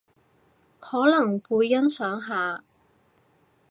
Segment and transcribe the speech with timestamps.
[0.79, 2.63] 可能會欣賞下